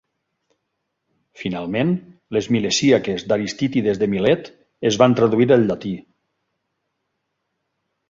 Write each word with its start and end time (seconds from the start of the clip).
Finalment, 1.41 1.91
les 2.39 2.49
"Milesíaques" 2.57 3.27
d'Aristitides 3.33 4.03
de 4.03 4.11
Milet 4.17 4.53
es 4.93 5.01
van 5.05 5.17
traduir 5.23 5.51
al 5.61 5.71
llatí. 5.71 5.97